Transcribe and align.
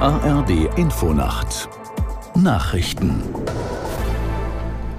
ARD 0.00 0.68
Infonacht 0.76 1.70
Nachrichten 2.34 3.22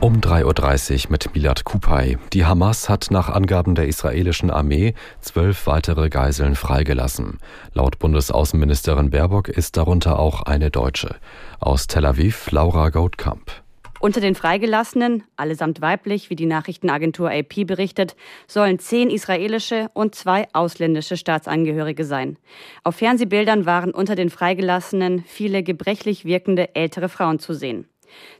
um 0.00 0.20
3.30 0.20 1.04
Uhr 1.04 1.10
mit 1.10 1.34
Milad 1.34 1.64
Kupay. 1.64 2.16
Die 2.32 2.46
Hamas 2.46 2.88
hat 2.88 3.08
nach 3.10 3.28
Angaben 3.28 3.74
der 3.74 3.88
israelischen 3.88 4.50
Armee 4.50 4.94
zwölf 5.20 5.66
weitere 5.66 6.08
Geiseln 6.08 6.54
freigelassen. 6.54 7.40
Laut 7.74 7.98
Bundesaußenministerin 7.98 9.10
Baerbock 9.10 9.48
ist 9.48 9.76
darunter 9.76 10.18
auch 10.18 10.42
eine 10.44 10.70
Deutsche. 10.70 11.16
Aus 11.60 11.88
Tel 11.88 12.06
Aviv 12.06 12.50
Laura 12.50 12.88
Goldkamp. 12.88 13.65
Unter 13.98 14.20
den 14.20 14.34
Freigelassenen, 14.34 15.24
allesamt 15.36 15.80
weiblich, 15.80 16.28
wie 16.28 16.36
die 16.36 16.46
Nachrichtenagentur 16.46 17.30
AP 17.30 17.66
berichtet, 17.66 18.14
sollen 18.46 18.78
zehn 18.78 19.08
israelische 19.10 19.88
und 19.94 20.14
zwei 20.14 20.46
ausländische 20.52 21.16
Staatsangehörige 21.16 22.04
sein. 22.04 22.36
Auf 22.84 22.96
Fernsehbildern 22.96 23.64
waren 23.64 23.92
unter 23.92 24.14
den 24.14 24.28
Freigelassenen 24.28 25.24
viele 25.26 25.62
gebrechlich 25.62 26.24
wirkende 26.24 26.74
ältere 26.74 27.08
Frauen 27.08 27.38
zu 27.38 27.54
sehen. 27.54 27.88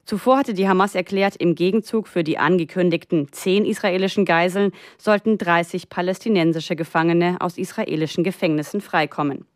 Zuvor 0.04 0.38
hatte 0.38 0.54
die 0.54 0.68
Hamas 0.68 0.94
erklärt, 0.94 1.36
im 1.36 1.54
Gegenzug 1.54 2.06
für 2.06 2.22
die 2.22 2.38
angekündigten 2.38 3.32
zehn 3.32 3.64
israelischen 3.64 4.24
Geiseln 4.24 4.72
sollten 4.98 5.38
30 5.38 5.88
palästinensische 5.88 6.76
Gefangene 6.76 7.36
aus 7.40 7.58
israelischen 7.58 8.24
Gefängnissen 8.24 8.80
freikommen. 8.80 9.46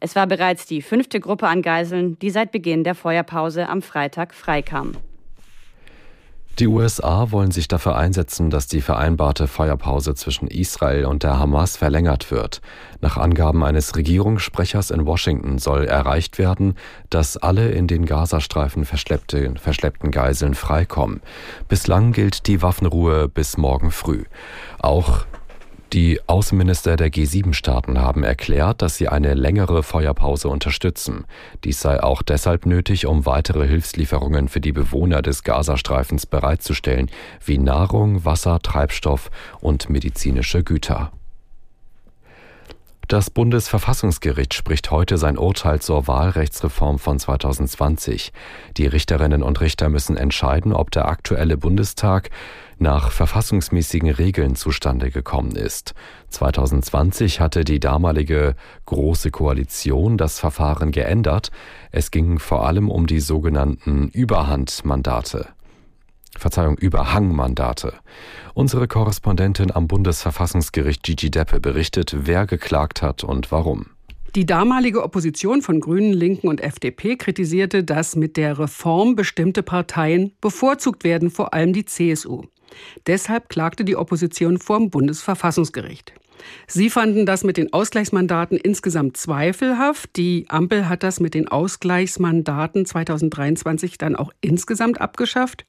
Es 0.00 0.14
war 0.14 0.26
bereits 0.26 0.66
die 0.66 0.82
fünfte 0.82 1.20
Gruppe 1.20 1.48
an 1.48 1.62
Geiseln, 1.62 2.18
die 2.18 2.30
seit 2.30 2.52
Beginn 2.52 2.84
der 2.84 2.94
Feuerpause 2.94 3.68
am 3.68 3.82
Freitag 3.82 4.34
freikam. 4.34 4.92
Die 6.60 6.68
USA 6.68 7.32
wollen 7.32 7.50
sich 7.50 7.66
dafür 7.66 7.96
einsetzen, 7.96 8.48
dass 8.48 8.68
die 8.68 8.80
vereinbarte 8.80 9.48
Feuerpause 9.48 10.14
zwischen 10.14 10.46
Israel 10.46 11.04
und 11.04 11.24
der 11.24 11.40
Hamas 11.40 11.76
verlängert 11.76 12.30
wird. 12.30 12.60
Nach 13.00 13.16
Angaben 13.16 13.64
eines 13.64 13.96
Regierungssprechers 13.96 14.92
in 14.92 15.04
Washington 15.04 15.58
soll 15.58 15.86
erreicht 15.86 16.38
werden, 16.38 16.76
dass 17.10 17.36
alle 17.36 17.72
in 17.72 17.88
den 17.88 18.06
Gazastreifen 18.06 18.84
verschleppte, 18.84 19.52
verschleppten 19.60 20.12
Geiseln 20.12 20.54
freikommen. 20.54 21.22
Bislang 21.66 22.12
gilt 22.12 22.46
die 22.46 22.62
Waffenruhe 22.62 23.28
bis 23.28 23.56
morgen 23.56 23.90
früh. 23.90 24.22
Auch 24.78 25.26
die 25.94 26.18
Außenminister 26.26 26.96
der 26.96 27.12
G7-Staaten 27.12 28.00
haben 28.00 28.24
erklärt, 28.24 28.82
dass 28.82 28.96
sie 28.96 29.08
eine 29.08 29.34
längere 29.34 29.84
Feuerpause 29.84 30.48
unterstützen. 30.48 31.24
Dies 31.62 31.80
sei 31.80 32.02
auch 32.02 32.22
deshalb 32.22 32.66
nötig, 32.66 33.06
um 33.06 33.26
weitere 33.26 33.68
Hilfslieferungen 33.68 34.48
für 34.48 34.60
die 34.60 34.72
Bewohner 34.72 35.22
des 35.22 35.44
Gazastreifens 35.44 36.26
bereitzustellen, 36.26 37.10
wie 37.44 37.58
Nahrung, 37.58 38.24
Wasser, 38.24 38.58
Treibstoff 38.58 39.30
und 39.60 39.88
medizinische 39.88 40.64
Güter. 40.64 41.12
Das 43.08 43.28
Bundesverfassungsgericht 43.28 44.54
spricht 44.54 44.90
heute 44.90 45.18
sein 45.18 45.36
Urteil 45.36 45.80
zur 45.80 46.06
Wahlrechtsreform 46.06 46.98
von 46.98 47.18
2020. 47.18 48.32
Die 48.78 48.86
Richterinnen 48.86 49.42
und 49.42 49.60
Richter 49.60 49.90
müssen 49.90 50.16
entscheiden, 50.16 50.72
ob 50.72 50.90
der 50.90 51.06
aktuelle 51.06 51.58
Bundestag 51.58 52.30
nach 52.78 53.10
verfassungsmäßigen 53.10 54.08
Regeln 54.10 54.56
zustande 54.56 55.10
gekommen 55.10 55.54
ist. 55.54 55.94
2020 56.30 57.40
hatte 57.40 57.64
die 57.64 57.78
damalige 57.78 58.56
Große 58.86 59.30
Koalition 59.30 60.16
das 60.16 60.38
Verfahren 60.38 60.90
geändert. 60.90 61.50
Es 61.92 62.10
ging 62.10 62.38
vor 62.38 62.66
allem 62.66 62.88
um 62.88 63.06
die 63.06 63.20
sogenannten 63.20 64.08
Überhandmandate. 64.08 65.48
Verzeihung, 66.38 66.76
Überhangmandate. 66.76 67.94
Unsere 68.54 68.88
Korrespondentin 68.88 69.70
am 69.70 69.88
Bundesverfassungsgericht 69.88 71.02
Gigi 71.02 71.30
Deppe 71.30 71.60
berichtet, 71.60 72.14
wer 72.26 72.46
geklagt 72.46 73.02
hat 73.02 73.24
und 73.24 73.50
warum. 73.52 73.86
Die 74.34 74.46
damalige 74.46 75.04
Opposition 75.04 75.62
von 75.62 75.78
Grünen, 75.78 76.12
Linken 76.12 76.48
und 76.48 76.60
FDP 76.60 77.16
kritisierte, 77.16 77.84
dass 77.84 78.16
mit 78.16 78.36
der 78.36 78.58
Reform 78.58 79.14
bestimmte 79.14 79.62
Parteien 79.62 80.32
bevorzugt 80.40 81.04
werden, 81.04 81.30
vor 81.30 81.54
allem 81.54 81.72
die 81.72 81.84
CSU. 81.84 82.42
Deshalb 83.06 83.48
klagte 83.48 83.84
die 83.84 83.96
Opposition 83.96 84.58
vor 84.58 84.78
dem 84.78 84.90
Bundesverfassungsgericht. 84.90 86.14
Sie 86.66 86.90
fanden 86.90 87.26
das 87.26 87.44
mit 87.44 87.56
den 87.56 87.72
Ausgleichsmandaten 87.72 88.56
insgesamt 88.56 89.16
zweifelhaft. 89.16 90.10
Die 90.16 90.46
Ampel 90.48 90.88
hat 90.88 91.02
das 91.02 91.20
mit 91.20 91.34
den 91.34 91.48
Ausgleichsmandaten 91.48 92.86
2023 92.86 93.98
dann 93.98 94.16
auch 94.16 94.32
insgesamt 94.40 95.00
abgeschafft. 95.00 95.64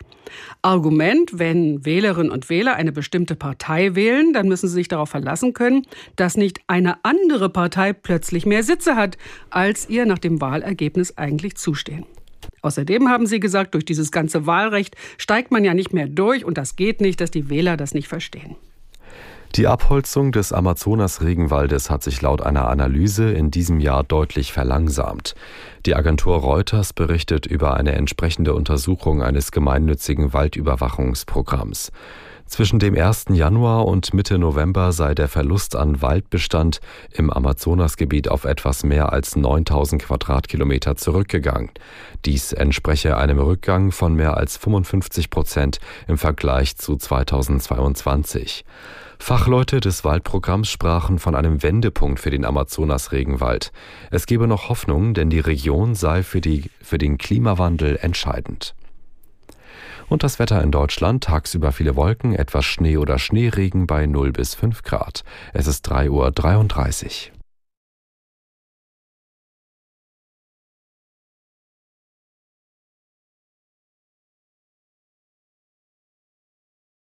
Argument, 0.61 1.37
wenn 1.37 1.85
Wählerinnen 1.85 2.31
und 2.31 2.49
Wähler 2.49 2.75
eine 2.75 2.91
bestimmte 2.91 3.35
Partei 3.35 3.95
wählen, 3.95 4.33
dann 4.33 4.47
müssen 4.47 4.67
sie 4.67 4.73
sich 4.73 4.87
darauf 4.87 5.09
verlassen 5.09 5.53
können, 5.53 5.83
dass 6.15 6.37
nicht 6.37 6.61
eine 6.67 7.03
andere 7.03 7.49
Partei 7.49 7.93
plötzlich 7.93 8.45
mehr 8.45 8.63
Sitze 8.63 8.95
hat, 8.95 9.17
als 9.49 9.89
ihr 9.89 10.05
nach 10.05 10.19
dem 10.19 10.41
Wahlergebnis 10.41 11.17
eigentlich 11.17 11.55
zustehen. 11.55 12.05
Außerdem 12.61 13.09
haben 13.09 13.27
sie 13.27 13.39
gesagt, 13.39 13.75
durch 13.75 13.85
dieses 13.85 14.11
ganze 14.11 14.47
Wahlrecht 14.47 14.95
steigt 15.17 15.51
man 15.51 15.63
ja 15.63 15.73
nicht 15.73 15.93
mehr 15.93 16.07
durch 16.07 16.45
und 16.45 16.57
das 16.57 16.75
geht 16.75 17.01
nicht, 17.01 17.21
dass 17.21 17.31
die 17.31 17.49
Wähler 17.49 17.77
das 17.77 17.93
nicht 17.93 18.07
verstehen. 18.07 18.55
Die 19.55 19.67
Abholzung 19.67 20.33
des 20.33 20.51
Amazonas-Regenwaldes 20.51 21.89
hat 21.89 22.03
sich 22.03 22.21
laut 22.21 22.41
einer 22.41 22.67
Analyse 22.67 23.31
in 23.31 23.51
diesem 23.51 23.79
Jahr 23.79 24.03
deutlich 24.03 24.51
verlangsamt. 24.51 25.33
Die 25.85 25.95
Agentur 25.95 26.39
Reuters 26.39 26.91
berichtet 26.91 27.45
über 27.45 27.75
eine 27.75 27.93
entsprechende 27.93 28.53
Untersuchung 28.53 29.23
eines 29.23 29.53
gemeinnützigen 29.53 30.33
Waldüberwachungsprogramms. 30.33 31.93
Zwischen 32.47 32.77
dem 32.77 32.95
1. 32.95 33.25
Januar 33.31 33.85
und 33.85 34.13
Mitte 34.13 34.37
November 34.37 34.91
sei 34.91 35.15
der 35.15 35.27
Verlust 35.27 35.75
an 35.75 36.01
Waldbestand 36.01 36.79
im 37.11 37.31
Amazonasgebiet 37.31 38.29
auf 38.29 38.45
etwas 38.45 38.83
mehr 38.83 39.11
als 39.11 39.35
9000 39.35 40.03
Quadratkilometer 40.03 40.95
zurückgegangen. 40.95 41.71
Dies 42.23 42.53
entspreche 42.53 43.17
einem 43.17 43.39
Rückgang 43.39 43.91
von 43.91 44.13
mehr 44.13 44.37
als 44.37 44.57
55 44.57 45.31
Prozent 45.31 45.79
im 46.07 46.17
Vergleich 46.17 46.77
zu 46.77 46.95
2022. 46.95 48.63
Fachleute 49.17 49.79
des 49.79 50.03
Waldprogramms 50.03 50.69
sprachen 50.69 51.19
von 51.19 51.35
einem 51.35 51.63
Wendepunkt 51.63 52.19
für 52.19 52.29
den 52.29 52.45
Amazonas-Regenwald. 52.45 53.71
Es 54.11 54.27
gebe 54.27 54.47
noch 54.47 54.69
Hoffnung, 54.69 55.13
denn 55.13 55.29
die 55.29 55.39
Region 55.39 55.95
sei 55.95 56.21
für, 56.21 56.41
die, 56.41 56.69
für 56.81 56.99
den 56.99 57.17
Klimawandel 57.17 57.97
entscheidend. 58.01 58.75
Und 60.07 60.23
das 60.23 60.39
Wetter 60.39 60.61
in 60.61 60.71
Deutschland, 60.71 61.23
tagsüber 61.23 61.71
viele 61.71 61.95
Wolken, 61.95 62.35
etwas 62.35 62.65
Schnee 62.65 62.97
oder 62.97 63.17
Schneeregen 63.19 63.87
bei 63.87 64.05
0 64.05 64.31
bis 64.31 64.55
5 64.55 64.83
Grad. 64.83 65.23
Es 65.53 65.67
ist 65.67 65.89
3.33 65.91 67.29
Uhr. 67.31 67.34